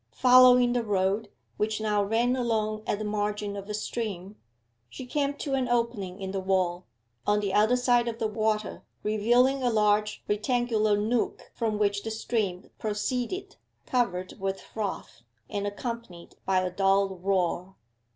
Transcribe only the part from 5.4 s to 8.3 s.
an opening in the wall, on the other side of the